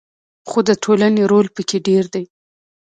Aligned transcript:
خو 0.49 0.59
د 0.69 0.71
ټولنې 0.83 1.23
رول 1.31 1.47
پکې 1.55 1.77
ډیر 1.87 2.03
دی. 2.13 2.23